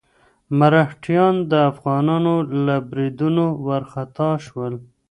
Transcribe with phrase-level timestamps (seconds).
[0.59, 4.73] مرهټیان د افغانانو له بريدونو وارخطا شول.